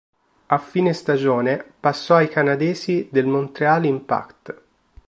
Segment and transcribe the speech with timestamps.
[0.47, 4.61] A fine stagione, passò ai canadesi del Montréal Impact.